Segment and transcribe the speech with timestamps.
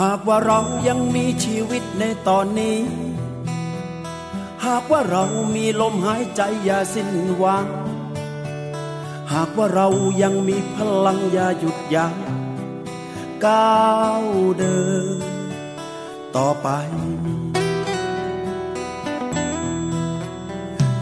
[0.00, 2.78] หากว่าเรายังมีชีวิตในตอนนี้
[4.66, 5.24] หากว่าเรา
[5.54, 7.66] มีลมหายใจอย่าสิ้นหวัง
[9.32, 9.88] หากว่าเรา
[10.22, 10.76] ยังมีพ
[11.06, 12.14] ลังอย่าหยุดยัง้ง
[13.46, 14.24] ก้าว
[14.58, 14.78] เดิ
[15.16, 15.18] น
[16.36, 16.68] ต่อไป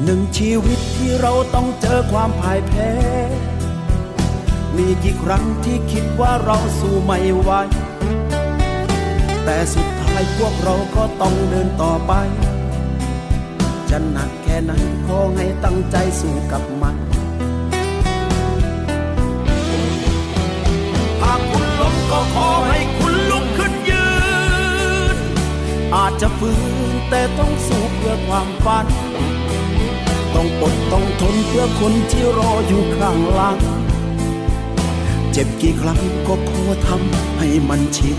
[0.04, 2.92] หนึ่งชีวิตที่เราต้องเจอความพ่ายแพ้
[4.76, 7.50] มีกี่ครั้งที่คิดว่าเราสู้ไม่ไหว
[9.44, 12.12] แต่สุดท้ายพวกเราก็ต้องเดินต่อไป
[13.90, 14.72] จะหนักแค่ไหน
[15.06, 16.96] ขอให้ตั้งใจสู้กับมัน
[21.22, 24.06] หากคุณล้มก็ขอให้คุณลุกขึ้นยื
[25.14, 25.16] น
[25.94, 26.50] อาจจะฝื
[26.88, 28.86] นแต่ต้องสู้เพื่อความฝัน
[30.34, 33.58] ต้องอดต้องทนเพื่อคนที่รออยู่ข้างหลัง
[35.32, 38.18] เจ็บกี่ครั้งก็ขอทำให้มันชิน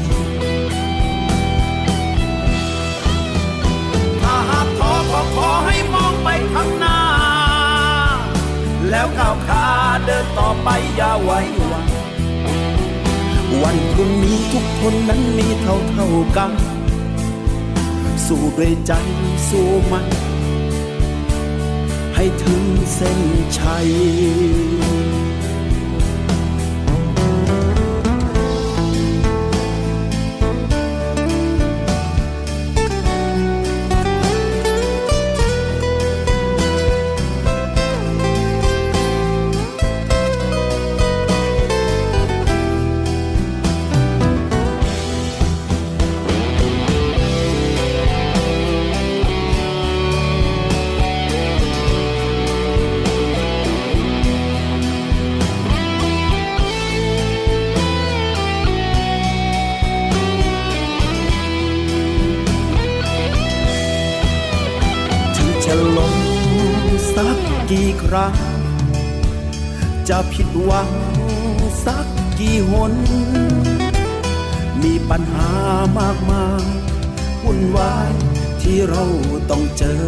[8.95, 9.65] แล้วก้าวขา
[10.05, 11.39] เดินต่อไปอย่าไว้
[11.71, 11.87] วัง
[13.63, 16.07] วันพรุ่งนี้ทุกคนนั้นมีเท่าเท่า
[16.37, 16.51] กัน
[18.25, 18.91] สู้ด้วยใจ
[19.47, 20.07] สู้มัน
[22.15, 22.63] ให้ถึง
[22.93, 23.19] เส้น
[23.57, 23.87] ชัย
[70.15, 70.92] จะผิดหวัง
[71.86, 72.07] สัก
[72.39, 72.94] กี่หน
[74.81, 75.51] มีปัญหา
[76.00, 76.65] มากมาย
[77.44, 78.12] วุ่นวาย
[78.62, 79.04] ที่เรา
[79.50, 80.04] ต้องเจอ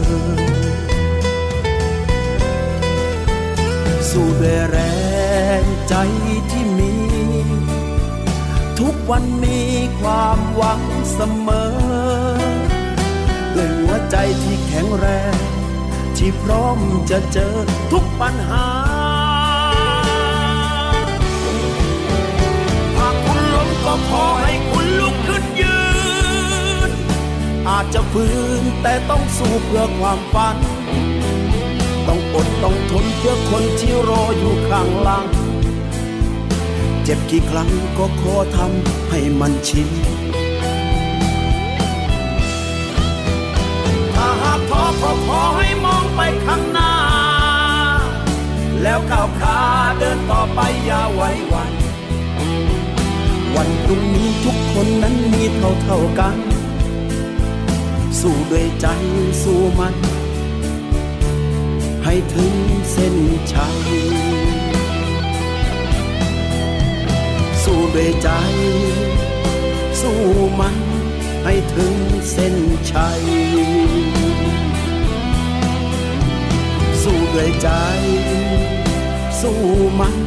[4.09, 4.77] สู้ด้วยแร
[5.61, 5.95] งใจ
[6.51, 6.93] ที่มี
[8.79, 9.59] ทุกวันมี
[9.99, 10.81] ความหวัง
[11.13, 11.73] เสมอ
[13.53, 15.35] ด้วยหัวใจที่แข็งแรง
[16.17, 16.79] ที่พร้อม
[17.09, 17.55] จะเจอ
[17.91, 18.65] ทุกปัญหา
[24.09, 25.79] ขอให้คุณลุกขึ้นยื
[26.89, 26.91] น
[27.69, 28.25] อาจจะฝื
[28.61, 30.57] นแต่ต้องสู้เพื่อความฝัน
[32.07, 35.25] ต้องอดต้องทนเพื่อคนที่รออยู่ข้างหลัง
[37.03, 39.89] เจ็บกี่ครั้งก็ขอทำให้มันชิน
[44.15, 46.91] ถ้าหากท้อก็ขอให้มองไปข้างหน้า
[48.81, 49.59] แล้วก้าวขา
[49.99, 51.31] เดินต่อไปอย่าไว้
[53.87, 56.37] วันวันพรุ่งนี้ทุกคนนั้นมีเท่าเท่ากัน
[58.19, 58.87] สู้ด้วยใจ
[59.43, 59.95] สู้มัน
[62.03, 62.53] ให้ถึง
[62.91, 63.15] เส้น
[63.53, 63.77] ชัย
[67.63, 68.29] สู้ด้วยใจ
[70.01, 70.19] สู้
[70.59, 70.77] มัน
[71.43, 71.95] ให้ถึง
[72.31, 72.55] เส้น
[72.91, 73.23] ชัย
[77.01, 77.69] สู้ด้วยใจ
[79.41, 79.59] สู้
[79.99, 80.17] มัน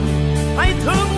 [0.59, 1.18] ให้ถึง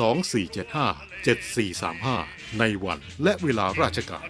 [0.09, 4.29] 2475 7435 ในวันและเวลาราชการ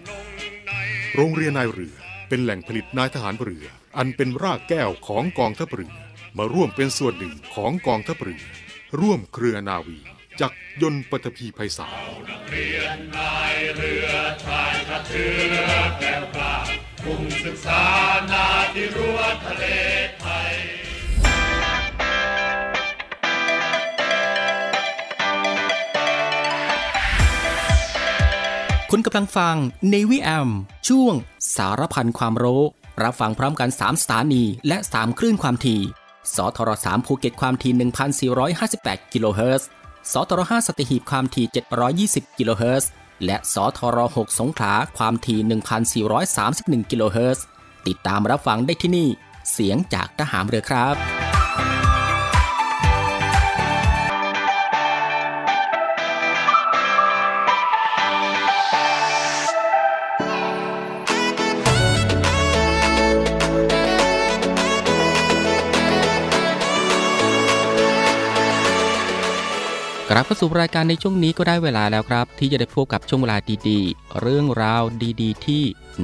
[1.15, 1.95] โรงเรียนนายเรือ
[2.29, 3.65] เป็นแหล่งผลิตนายทหารเรือ
[3.97, 5.93] อันเป็นรากแก้วของกองทัพเรือ
[6.37, 8.43] มาร่วมเป็นส่วนหนึ่งของกองทัพเรือ
[8.99, 9.97] ร่วมเครือนาวี
[10.41, 14.07] จักยนต์ปฐพีไพศาลเรียนนายเรือ
[14.43, 15.57] ชายกระเทือ
[15.99, 16.55] แก้วกล้า
[17.03, 17.83] กลุ่มศึกษา
[18.31, 19.63] นาที่รั้วทะเล
[20.21, 20.53] ไทย
[28.91, 29.55] คุณกำลังฟัง
[29.91, 30.49] ในวิแอม
[30.87, 31.13] ช่วง
[31.55, 32.63] สารพันความรู้
[33.03, 35.81] รับฟังพร้อมกัน 3 สถานีและ 3 คลื่นความถี่
[36.35, 37.73] สทร3ภูเก็ตความถี่
[38.43, 39.67] 1,458 กิโลเฮิรตซ์
[40.11, 41.45] สทร5สัตหีบความถี่
[42.31, 42.89] 720 กิโลเฮิรตซ์
[43.25, 45.39] และสทร6สงขลาความถี่
[46.21, 47.45] 1,431 กิโลเฮิรตซ์
[47.87, 49.09] ติดตามรับฟังได้ที่นี่
[49.51, 51.32] เสียงจากทหารเรือครับ
[70.15, 73.37] กลับเข้าสู่รายการในช่วงนี้ก็ได้เวลาแล้วครับ ที่จะได้พบกับช่วงเวลา
[73.69, 74.83] ดีๆ เรื่องราว
[75.21, 75.63] ดีๆ ที่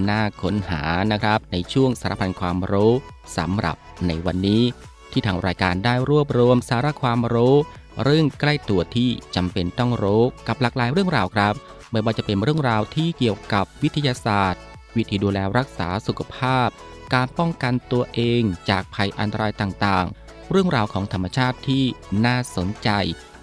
[0.10, 2.94] น่าค้นหานะครับ ในช่วงสารพันความรู้
[3.38, 4.64] สำหรับในวันนี้
[5.12, 7.56] ที่ทางรายการได้รวบรวมสาระความรู้
[8.04, 11.54] เรื่องใกล้ตัวที่จำเป็นต้องรู้กับหลากหลายเรื่องราวครับ
[11.92, 14.62] ไม่ว่าจะเป็นเรื่องราวที่เกี่ยวกับวิทยาศาสตร์
[14.96, 16.68] วิธีดูแลรักษาสุขภาพ
[17.14, 21.84] การป้องกันตัวเองจากภัยอันตรายต่างๆ เรื่องราวของธรรมชาติที่
[22.26, 22.90] น่าสนใจ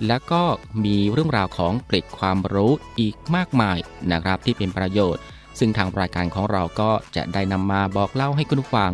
[0.07, 0.43] และก็
[0.85, 3.79] มีเรื่องราวของเกร็ดความรู้อีกมากมาย
[4.13, 5.23] นะครับที่เป็นประโยชน์
[5.59, 8.91] ซึ่งทางรายการของเราก็จะได้นำมาบอกเล่าให้คุณผู้ฟัง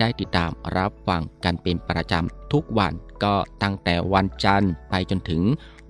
[0.00, 2.92] ได้ติดตามรับฟังกันเป็นประจำทุกวัน
[3.24, 5.42] ก็ตั้งแต่วันจันทร์ไปจนถึง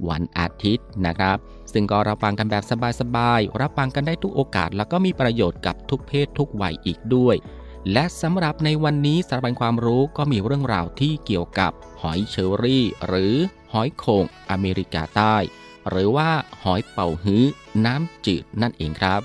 [0.09, 1.37] วันอาทิตย์นะครับ
[1.73, 2.65] ซึ่งก็รับฟังกันแบบ
[3.01, 7.37] สบายๆรับฟังกันได้ทุกโอกาส แล้วก็มีประโยชน์กับทุกเพศทุกวัยอีกด้วย
[7.93, 11.73] และสำหรับในวันนี้สารบัญความรู้ก็มีเรื่องราวที่เกี่ยวกับ
[12.03, 13.35] หอยเชอรี่ หรือ
[13.73, 15.37] หอยโข่งอเมริกาใต้
[15.89, 16.31] หรือว่า
[16.63, 17.45] หอยเป่าฮื้อ
[17.85, 19.21] น้ำจืดนั่นเองครับ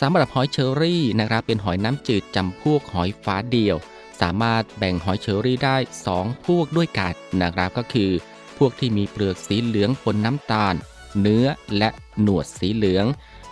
[0.00, 3.76] สำหรับหอยเชอรี่นะครับเป็นหอยน้ำจืดจำพวกหอยฟ้าเดียว
[4.20, 5.76] สามารถแบ่งหอยเชอรี่ได้
[6.12, 8.10] 2 พวกด้วยกันนะครับก็คือ
[8.58, 10.74] พวกที่มีเปลือกสีเหลืองปนน้ำตาล
[11.20, 11.46] เนื้อ
[11.78, 11.88] และ
[12.22, 13.06] หนวดสีเหลือง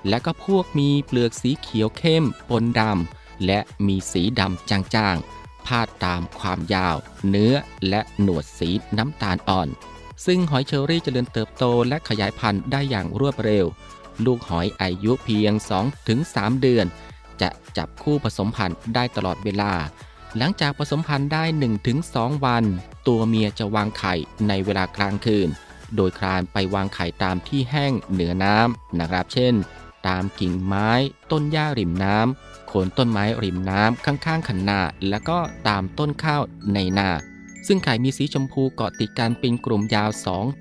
[0.09, 6.97] และก็พวกมีเปลือกสีเขียวเข้มปนดำ และมีสีดำจางๆ พาดตามความยาว
[7.29, 7.55] เนื้อ
[7.89, 9.69] และหนวดสีน้ำตาลอ่อน
[10.27, 13.67] ซึ่งหอยเชอรี่จเจริญเติบโตและขยายพันธุ์ได้อย่างรวดเร็ว
[14.25, 15.53] ลูกหอยอายุเพียง
[16.07, 16.87] 2-3 เดือน
[17.41, 19.73] จะจับคู่ผสมพันธุ์ได้ตลอดเวลา
[20.37, 21.45] หลังจากผสมพันธุ์ได้
[21.95, 22.65] 1-2 วัน
[23.09, 24.15] ตัวเมียจะวางไข่
[24.49, 25.49] ในเวลากลางคืน
[25.97, 29.55] โดยคลานไปวางไข่ตามที่แห้งเหนือน้ำนะครับ เช่น
[30.09, 30.91] ตามกิ่งไม้
[31.31, 36.43] ต้นหญ้าริมน้ำ โคนต้นไม้ริมน้ำข้างๆคันนา และก็ตามต้นข้าว
[36.75, 37.11] ในนา
[37.67, 40.11] ซึ่งไข่มีสีชมพูเกาะติดกันเป็นกลุ่มยาว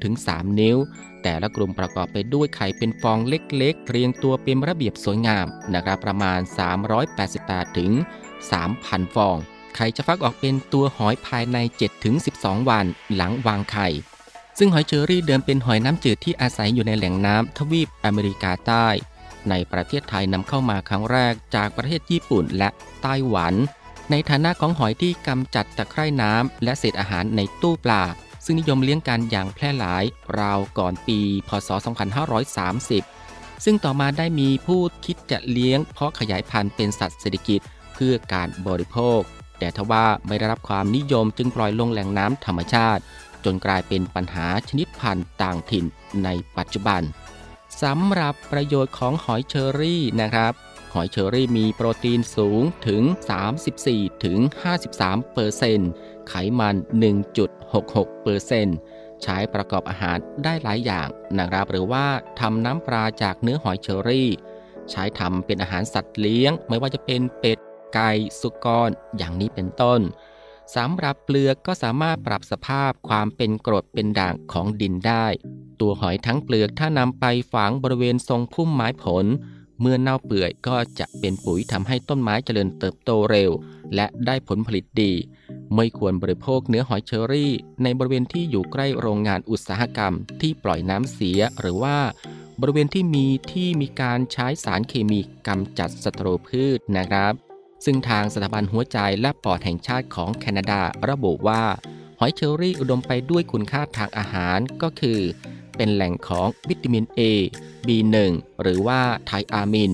[0.04, 0.78] 2-3 นิ้ว
[1.24, 6.40] แต่ละกลุ่มประกอบไปด้วยไข่เป็นฟองเล็กๆ เรียงตัวเป็นระเบียบสวยงามนะครับประมาณ
[7.10, 7.92] 388 ถึง
[8.54, 9.38] 3,000 ฟอง
[9.76, 11.58] ไข่จะฟักออกเป็นตัวหอยภายใน
[12.14, 12.86] 7-12 วัน
[13.16, 13.88] หลังวางไข่
[14.58, 18.88] ซึ่งหอยเชอรี่เดิมเป็นหอยน้ำจืดที่อาศัยอยู่ในแหล่งน้ำทวีปอเมริกาใต้
[19.50, 22.70] ในประเทศไทยนำเข้ามาครั้งแรกจากประเทศญี่ปุ่นและ
[23.02, 23.54] ไต้หวัน
[24.12, 28.04] ในฐานะของหอยที่กำจัดตะไคร่น้ำและเศษอาหารในตู้ปลา
[28.46, 30.04] ซึ่งนิยมเลี้ยงกันอย่างแพร่หลาย
[30.40, 31.70] ราวก่อนปี พศ
[32.68, 37.62] 2530 ซึ่งต่อมาได้มีผู้คิดจะเลี้ยง เพาะขยายพันธุ์เป็นสัตว์เศรษฐกิจ
[37.94, 39.20] เพื่อการบริโภค
[39.60, 43.02] แต่ทว่าไม่ได้รับความนิยมจึงปล่อยลงแหล่งน้ำธรรมชาติ
[43.46, 45.86] จนกลายเป็นปัญหาชนิดพันธุ์ต่างถิ่น
[46.24, 47.02] ในปัจจุบัน
[47.84, 50.54] สำหรับประโยชน์ของหอยเชอรี่นะครับ
[50.94, 53.04] หอยเชอรี่มีโปรตีนสูงถึง
[53.64, 54.40] 34ถึง
[54.84, 55.92] 53เปอร์เซนต์
[56.28, 56.76] ไขมัน
[57.50, 58.78] 1.66เปอร์เซนต์
[59.24, 61.08] ใช้ประกอบอาหารได้หลายอย่าง
[61.40, 62.06] นะครับ หรือว่า
[62.40, 64.30] ทำน้ำปลาจากเนื้อหอยเชอรี่
[64.92, 67.60] ใช้ทำเป็นอาหารสัตว์เลี้ยง ไม่ว่าจะเป็นเป็ด
[67.94, 70.02] ไก่ สุกร อย่างนี้เป็นต้น
[70.76, 75.26] สำหรับเปลือกก็สามารถปรับสภาพความเป็นกรดเป็นด่างของดินได้
[75.80, 79.26] ตัวหอยทั้งเปลือกถ้านำไปฝังบริเวณทรงพุ่มไม้ผล
[79.82, 83.52] เมื่อเน่าเปื่อยก็จะเป็นปุ๋ยทำให้ต้นไม้เจริญเติบโตเร็ว
[83.96, 85.14] และได้ผลผลิตดี
[85.76, 91.98] ไม่ควรบริโภคเนื้อหอยเชอรี่ ในบริเวณที่อยู่ใกล้โรงงานอุตสาหกรรมที่ปล่อยน้ำเสียหรือว่า
[92.62, 97.47] บริเวณที่มีที่มีการใช้สารเคมีกำจัดศัตรูพืชนะครับ
[97.86, 101.64] ซึ่งทางสถาบันหัวใจและปอดแห่งชาติของแคนาดาระบุว่า
[102.20, 105.20] หอยเชอรี่อุดมไปด้วยคุณค่าทางอาหารก็คือ
[105.76, 107.22] เป็นแหล่งของวิตามิน A
[107.88, 108.16] B1
[108.62, 109.92] หรือว่าไทอามิน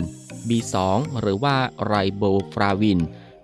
[0.49, 0.75] B2
[1.21, 2.23] หรือว่าไรโบ
[2.53, 2.99] ฟลาวิน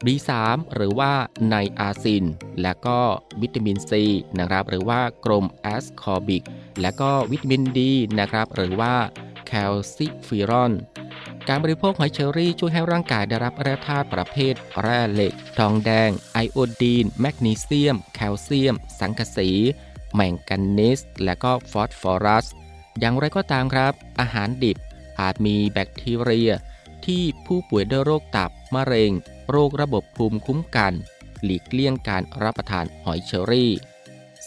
[0.05, 0.29] B3
[0.75, 1.11] หรือว่า
[1.47, 2.25] ไนอาซิน
[2.61, 2.99] และก็
[3.41, 3.91] วิตามิน C
[4.39, 6.43] นะครับ หรือว่ากรดแอสคอร์บิก
[6.81, 8.93] และก็วิตามินดีนะครับ หรือว่า
[9.47, 10.73] แคลซิเฟอรอล
[11.51, 19.49] การบริโภคหอยเชอรี่ช่วยให้ร่างกายได้รับแร่ธาตุประเภท แร่เหล็ก ทองแดง ไอโอดีน แมกนีเซียม แคลเซียม สังกะสี
[20.13, 22.45] แมงกานีสและก็ฟอสฟอรัส
[22.99, 24.77] อย่างไรก็ตามครับ อาหารดิบ
[25.19, 26.51] อาจมีแบคทีเรีย
[27.05, 29.11] ที่ผู้ป่วยด้วยโรคตับ มะเร็ง
[29.51, 30.93] โรคระบบภูมิคุ้มกัน
[31.43, 33.71] หลีกเลี่ยงการรับประทานหอยเชอรี่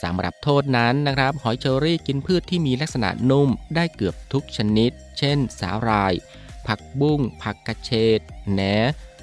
[0.03, 6.15] สำหรับโทษนั้นนะครับ หอยเชอรี่กินพืชที่มีลักษณะนุ่มได้เกือบทุกชนิด เช่น สาหร่าย
[6.67, 8.21] ผักบุ้ง ผักกระเฉด
[8.53, 8.61] แหน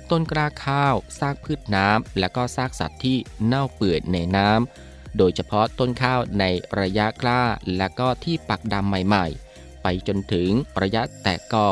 [0.10, 6.44] ต้นกล้าข้าวซากพืชน้ำ และก็ซากสัตว์ที่เน่าเปื่อยในน้ำ โดยเฉพาะต้นข้าวใน
[6.80, 7.42] ระยะกล้า
[7.78, 10.50] และก็ที่ปักดำใหม่ๆ ไปจนถึง
[10.82, 11.70] ระยะแตกกอ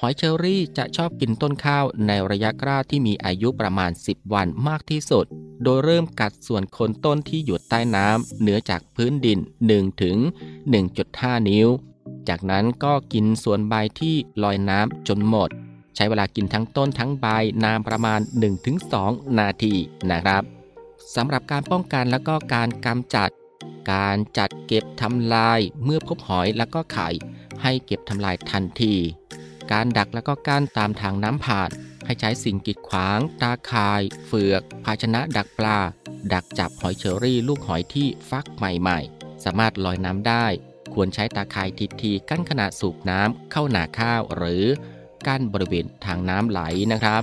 [0.00, 5.24] หอยเชอรี่จะชอบกินต้นข้าวในระยะกล้าที่มีอายุประมาณ 10 วันมากที่สุด
[5.62, 9.38] โดยเริ่มกัดส่วนโคนต้นที่อยู่ใต้น้ำเหนือจากพื้นดิน
[9.70, 10.16] 1ถึง
[10.84, 11.68] 1.5 นิ้ว
[12.28, 15.50] จากนั้นก็กินส่วนใบที่ลอยน้ำจนหมด
[15.96, 17.26] ใช้เวลากินทั้งต้นทั้งใบ
[17.64, 18.20] นานประมาณ
[18.78, 19.74] 1-2 นาที
[20.10, 20.42] นะครับ
[21.14, 23.30] สำหรับการป้องกันแล้วก็การกำจัด
[23.92, 27.08] การจัดเก็บทำลายเมื่อพบหอยแล้วก็ไข่
[27.62, 28.94] ให้เก็บทำลายทันที
[29.72, 31.70] การดักแล้วก็กั้นตามทางน้ำผ่าน
[32.04, 35.78] ให้ใช้สิ่งกีดขวาง ตาข่าย เฟือก ภาชนะดักปลา
[36.32, 40.46] ดักจับหอยเชอรี่ลูกหอยที่ฟักใหม่ๆ สามารถลอยน้ำได้
[40.94, 44.64] ควรใช้ตาข่ายทิทีกั้นขณะสูบน้ำเข้าหนาข้าวหรือ
[45.26, 46.60] กั้นบริเวณทางน้ำไหล
[46.92, 47.22] นะครับ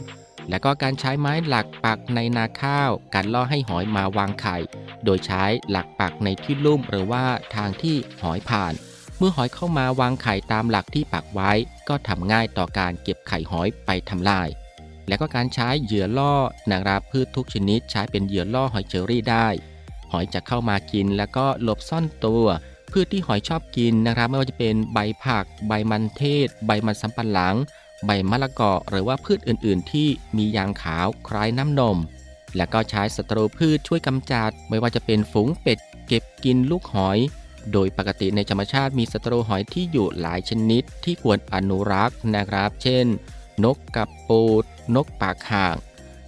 [0.50, 4.58] และก็การใช้ไม้หลักปักในนาข้าว การล่อให้หอยมาวางไข่
[5.04, 7.26] โดยใช้หลักปักในที่ลุ่มหรือว่า
[7.56, 8.74] ทางที่หอยผ่าน
[9.18, 11.52] เมื่อหอยเข้ามาวางไข่ตามหลักที่ปักไว้
[11.90, 14.48] ก็ทำง่ายต่อการเก็บไข่หอยไปทำลาย
[15.08, 16.34] และก็การใช้เหยื่อล่อ
[16.72, 19.48] นะครับพืชทุกชนิดใช้เป็นเหยื่อล่อหอยเชอรี่ได้
[20.12, 22.46] หอยจะเข้ามากินแล้วก็หลบซ่อนตัว
[22.92, 27.56] พืชที่หอยชอบกินนะครับ ไม่ว่าจะเป็นใบผัก ใบมันเทศ ใบมันสำปะหลัง
[28.06, 31.98] ใบมะละกอหรือว่าพืชอื่นๆ ที่มียางขาวคล้ายน้ำนม
[32.56, 37.20] และก็ใช้ศัตรูพืชช่วยกำจัด ไม่ว่าจะเป็นฝูงเป็ด เก็บกินลูกหอย
[37.72, 43.06] โดยปกติในธรรมชาติมีศัตรูหอยที่อยู่หลายชนิดที่ควรอนุรักษ์นะครับ เช่น
[43.64, 44.64] นกกับปูด
[44.96, 45.76] นกปากห่าง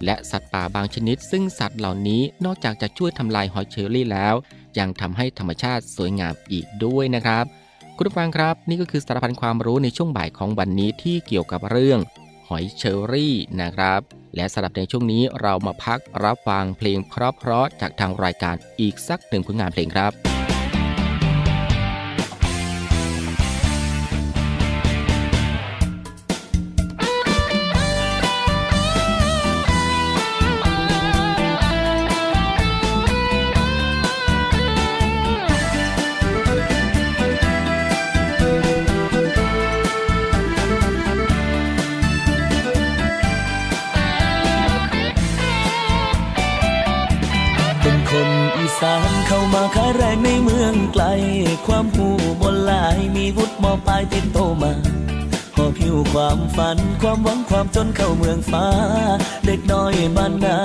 [0.04, 4.34] และสัตว์ป่าบางชนิด ซึ่งสัตว์เหล่านี้นอกจากจะช่วยทำลายหอยเชอรี่แล้ว
[4.78, 7.44] ยังทำให้ธรรมชาติสวยงามอีกด้วยนะครับ
[7.96, 12.00] คุณผู้ฟังครับนี่ก็คือสารพันความรู้ในช่วงบ่ายของวันนี้ที่เกี่ยวกับเรื่อง
[12.48, 14.00] หอยเชอรี่นะครับ
[14.36, 20.33] และสำหรับในช่วงนี้เรามาพักรับฟังเพลงเพราะๆจากทางรายการอีกสักหนึ่งผลงานเพลงครับ
[51.66, 52.08] ความหู
[52.40, 54.72] บนลายมีวุฒิมอปลายติดโตมา
[55.56, 58.66] หอบผิวความฝันความหวังความจนเข้าเมืองฟ้า
[59.46, 60.58] เด็กน้อยบ้านนา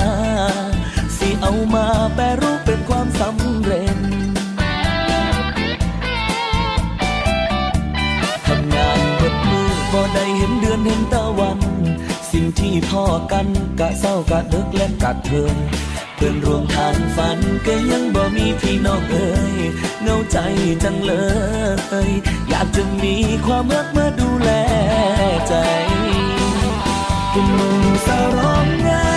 [1.17, 1.85] สิเอามา
[2.15, 3.97] แปรรูปเป็นความสำเร็จ
[8.47, 11.59] ทำงานเบิดมือบ่ได้เห็นเดือนเห็นตะวัน
[12.31, 13.47] สิ่งที่พ่อกัน
[13.79, 15.55] กะเศร้ากะเดึกและกะเทิง
[16.21, 19.55] เพื่อนร่วมทางฝันก็ยังบ่มีพี่น้องเอ่ย
[20.03, 20.37] เงาใจ
[20.83, 21.13] จังเล
[22.07, 22.09] ย
[22.49, 24.49] อยากจะมีความรักมาดูแล
[25.47, 25.55] ใจ
[27.31, 29.09] เป็นหนุ่มสาวร้องงา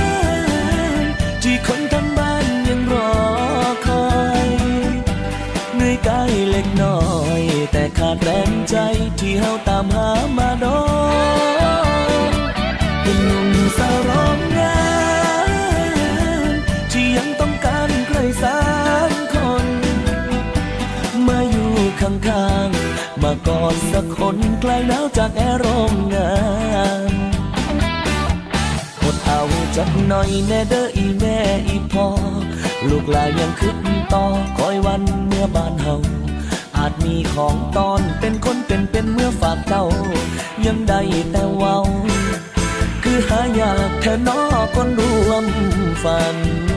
[0.00, 1.02] น
[1.42, 3.12] ที่คนทั้งบ้านยังรอ
[3.86, 4.06] คอ
[4.46, 4.48] ย
[5.74, 7.02] เหนื่อยกายเล็กน้อ
[7.40, 8.76] ย แต่ขาดแรงใจ
[9.18, 10.82] ที่เฮาตามหามาดอ
[12.30, 12.32] น
[13.02, 14.21] เป็นหนุ่มสาวร้อง
[18.42, 18.60] ใครสั
[19.10, 19.66] กคน
[21.26, 26.32] มาอยู่ข้างๆ มากอดสักคนใกล้หนาวจากแอร์โรงงา
[27.10, 27.12] น
[29.02, 29.40] อดเอา
[29.76, 32.06] จักหน่อยแน่เด้ออีแม่อีพ่อ
[32.88, 33.76] ลูกหลานยังคิด
[34.12, 34.24] ต่อ
[34.58, 35.96] คอยวันเมื่อบ้านเฮา
[36.76, 39.84] อาจมีของตอนเป็นคนเป็นเป็นเมื่อฝากเจ้า
[40.66, 41.00] ยังได้
[41.30, 41.78] แต่เว้า
[43.02, 44.40] คือหายากแค่นอ
[44.74, 45.44] คนรวม
[46.04, 46.71] ฝัน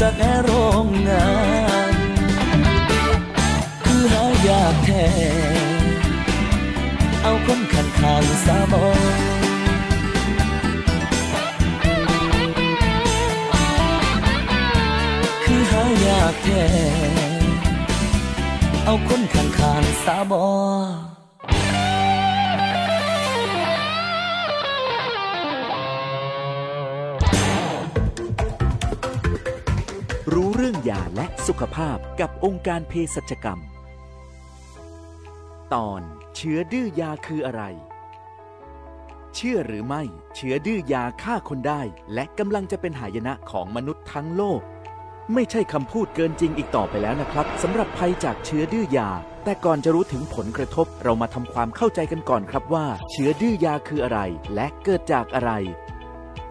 [0.00, 0.50] จากแอร์โร
[0.84, 1.28] งงา
[1.90, 1.94] น
[3.84, 5.06] คือหายากแท้
[7.22, 8.84] เอาคนขันขางสาบอ
[15.44, 16.64] คือหายากแท้
[18.84, 21.07] เอาคนขันข้างสาบอ
[30.88, 33.60] ยาและสุขภาพกับองค์การเภสัชกรรม
[35.74, 36.02] ตอน
[36.36, 37.62] เชื้อดื้อยาคืออะไร
[39.34, 40.02] เชื่อหรือไม่
[40.34, 41.82] เชื้อดื้อยาฆ่าคนได้
[42.14, 44.60] และกำลังจะเป็นหายนะของมนุษย์ทั้งโลก
[45.34, 49.10] ไม่ใช่คำพูดเกินจริงอีกต่อไปแล้วนะครับสำหรับภัยจากเชื้อดื้อยา
[49.44, 54.20] แต่ก่อนจะรู้ถึงผลกระทบ เรามาทำความเข้าใจกันก่อนครับว่า เชื้อดื้อยาคืออะไร
[54.54, 55.50] และเกิดจากอะไร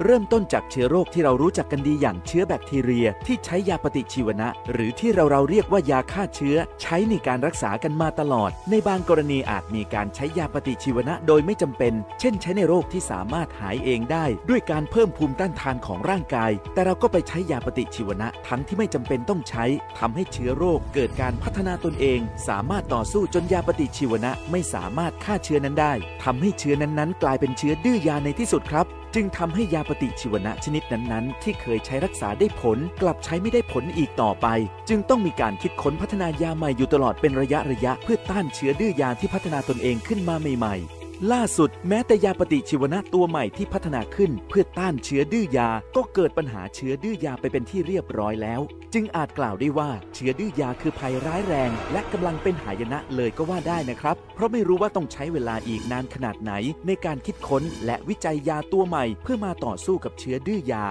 [0.03, 19.65] เริ่มต้นจากเชื้อโรคที่เรารู้จักกันดีอย่างเชื้อแบคทีเรีย ที่ใช้ยาปฏิชีวนะ หรือที่เราเราเรียกว่ายาฆ่าเชื้อ ใช้ในการรักษากันมาตลอด ในบางกรณีอาจมีการใช้ยาปฏิชีวนะโดยไม่จำเป็น เช่น ใช้ในโรคที่สามารถหายเองได้ ด้วยการเพิ่มภูมิต้านทานของร่างกาย แต่เราก็ไปใช้ยาปฏิชีวนะ ทั้งที่ไม่จำเป็นต้องใช้
[19.99, 28.88] ทำให้เชื้อโรคเกิดการพัฒนาตนเอง สามารถต่อสู้จนยาปฏิชีวนะไม่สามารถฆ่าเชื้อนั้นได้ทำให้เชื้อนั้นๆ กลายเป็นเชื้อดื้อยาในที่สุดครับ
[29.19, 34.47] จึงทำให้ยาปฏิชีวนะชนิดนั้นๆ ที่เคยใช้รักษาได้ผล กลับใช้ไม่ได้ผลอีกต่อไป
[34.89, 40.96] จึงต้องมีการคิดค้นพัฒนายาใหม่อยู่ตลอดเป็นระยะระยะเพื่อต้านเชื้อดื้อยาที่พัฒนาตนเองขึ้นมาใหม่ๆ
[41.32, 48.62] ล่าสุดแม้แต่ยาปฏิชีวนะตัวใหม่ที่พัฒนาขึ้น เพื่อต้านเชื้อดื้อยา ก็เกิดปัญหาเชื้อดื้อยาไปเป็นที่เรียบร้อยแล้ว
[48.93, 56.53] จึงอาจกล่าวได้ว่าเชื้อดื้อยาคือภัยร้ายแรง และกำลังเป็นหายนะเลยก็ว่าได้นะครับ เพราะไม่รู้ว่าต้องใช้เวลาอีกนานขนาดไหน
[56.88, 60.86] ในการคิดค้นและวิจัยยาตัวใหม่ เพื่อมาต่อสู้กับเชื้อดื้อยา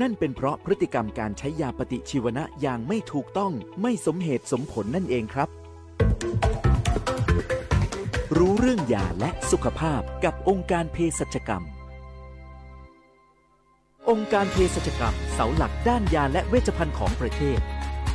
[0.00, 3.52] นั่นเป็นเพราะพฤติกรรมการใช้ยาปฏิชีวนะอย่างไม่ถูกต้อง
[3.82, 5.48] ไม่สมเหตุสมผลนั่นเองครับ
[8.38, 11.64] รู้เรื่องยาและสุขภาพกับองค์การเภสัชกรรม
[14.10, 17.58] องค์การเภสัชกรรมเสาหลักด้านยาและเวชภัณฑ์ของประเทศ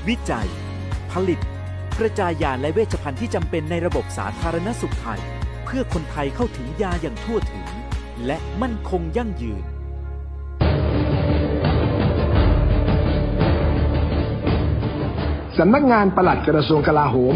[0.07, 0.47] วิจัย
[1.11, 1.39] ผลิต
[1.99, 5.19] กระจายยาและเวชภัณฑ์ที่จำเป็นในระบบสาธารณสุขไทย
[5.65, 7.65] เพื่อคนไทยเข้าถึงยาอย่างทั่วถึง
[8.25, 9.63] และมั่นคงยั่งยืน
[15.57, 17.35] สำนักงานปลัดกระทรวงกลาโหม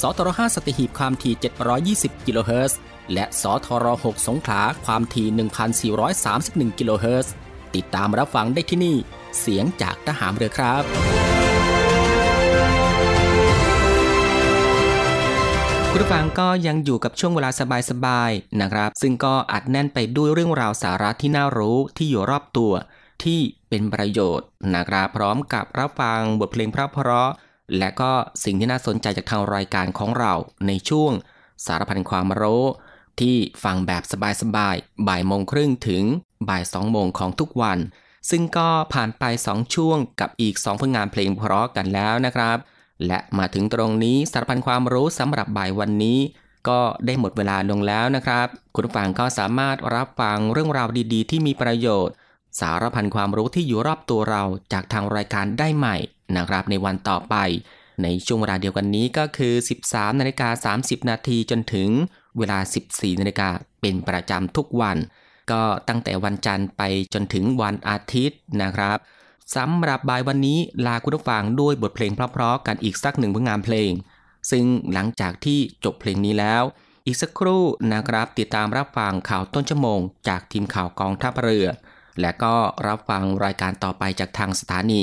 [0.00, 1.34] สทร5สตีหีบความถี่
[1.84, 2.78] 720 กิโลเฮิรตซ์
[3.12, 7.32] และสทร6สงขลาความถี่ 1,431 กิโลเฮิรตซ์
[7.74, 8.96] ติดตามรับฟังได้ที่นี่
[9.40, 10.82] เสียงจากทหารเรือครับ
[15.90, 17.50] คุณผู้ฟังก็ยังอยู่กับช่วงเวลา
[17.90, 22.72] สบายๆนะครับ ซึ่งก็อัดแน่นไปด้วยเรื่องราวสาระที่น่ารู้ที่อยู่รอบตัว
[23.24, 26.76] ที่เป็นประโยชน์นะครับ พร้อมกับรับฟังบทเพลงเพ
[27.08, 27.30] ราะ
[27.78, 28.12] และก็
[28.44, 30.34] สิ่งที่น่าสนใจจากทางรายการของเรา
[30.66, 31.12] ในช่วง
[31.66, 32.64] สารพันความรู้
[33.20, 34.02] ที่ฟังแบบ
[34.42, 36.04] สบายๆ บ่ายโมงครึ่งถึง
[36.48, 37.78] บ่ายสองโมงของทุกวัน
[38.30, 42.58] ซึ่งก็ผ่านไป 2 ช่วงกับอีก 2 ผลงานเพลงเพราะกันแล้วนะครับ
[43.06, 46.18] และมาถึงตรงนี้สารพันความรู้สำหรับบ่ายวันนี้
[46.68, 52.14] ก็ได้หมดเวลาลงแล้วนะครับ คุณฟังก็สามารถรับฟังเรื่องราวดีๆ ที่มีประโยชน์
[52.60, 55.96] สารพันความรู้ที่อยู่รอบตัวเราจากทางรายการได้ใหม่
[56.36, 57.36] นะครับในวันต่อไป
[58.02, 61.88] ในช่วงเวลาเดียวกันนี้ก็คือ 13นาฬิกา30 นาทีจนถึง
[62.38, 62.58] เวลา
[62.90, 63.48] 14นาฬิกา
[63.80, 64.96] เป็นประจำทุกวัน
[65.50, 66.82] ก็ตั้งแต่วันจันทร์ไป
[67.14, 68.98] จนถึงวันอาทิตย์นะครับ
[69.56, 73.92] สำหรับบ่ายวันนี้ลาคุณผู้ฟังด้วยบทเพลงเพราะๆกันอีกสักหนึ่งผลงานเพลง
[74.50, 76.62] ซึ่งหลังจากที่จบเพลงนี้แล้ว
[77.06, 77.62] อีกสักครู่
[77.92, 81.66] นะครับติดตามรับฟังข่าวต้นชั่วโมง จากทีมข่าวกองทัพเรือ
[82.20, 82.54] และก็
[82.86, 85.02] รับฟังรายการต่อไปจากทางสถานี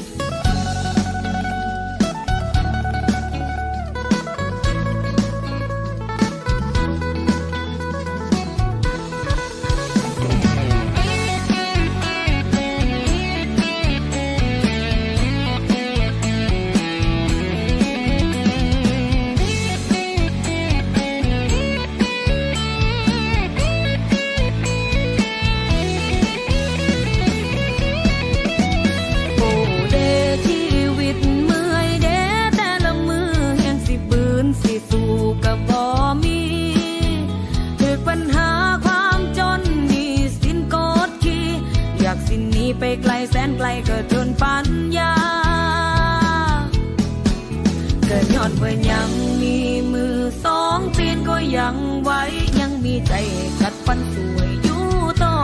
[53.85, 54.85] ฝันสวยอยู่
[55.23, 55.37] ต่อ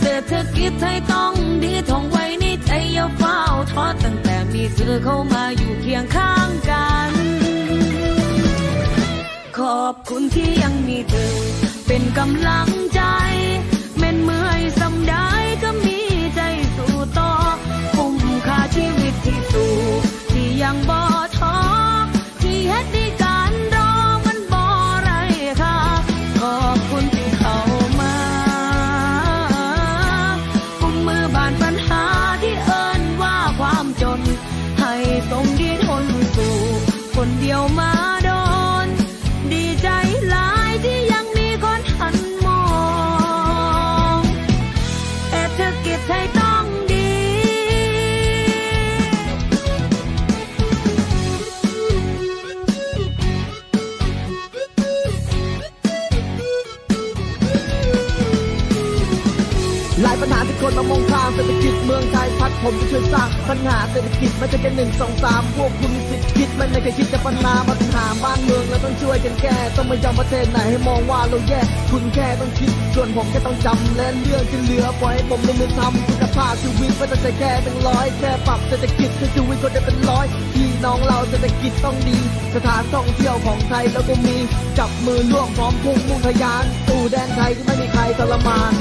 [0.00, 1.32] เศรษฐกิจไทยต้อง
[1.64, 3.38] ดีท่องไว้ในใจอย่าเฝ้า
[3.72, 7.12] ท้อตั้งแต่มีเธอเข้ามาอยู่เคียงข้างกัน
[9.58, 11.34] ขอบคุณที่ยังมีเธอ
[11.86, 13.02] เป็นกำลังใจ
[13.98, 15.28] เม่นเมื่อยสำได้
[15.62, 15.98] ก็มี
[16.36, 16.40] ใจ
[16.76, 17.32] สู้ต่อ
[17.94, 19.72] คุ้มค่าชีวิตที่สู้
[20.30, 20.99] ที่ยังบ่
[64.62, 82.18] กิจไม่ใช่แค่หนึ่งสองสามพวกคุณมีสิทธิ์คิดมันไม่ใช่คิดแต่ปัญหาปัญหาบ้านเมืองเราต้องช่วยกันแก้ต้องไม่ยอมประเทศไหนให้มองว่าเราแย่คุณแค่ต้องคิดส่วนผมแค่ต้องจำและเรื่องที่เหลือปล่อยให้ผมลงมือทำคุณภาพชีวิตไม่ต้องใช้แค่เป็นร้อยแค่ปรับเศรษฐกิจให้ชีวิตคนได้เป็นร้อยพี่น้องเราเศรษฐกิจต้องดี
[82.54, 84.36] สถานท่องเที่ยวของไทยเราก็มี
[84.78, 88.74] จับมือร่วมพร้อมพุ่งมุ่งทะยานสู่แดนไทยที่ไม่มีใครทรมาน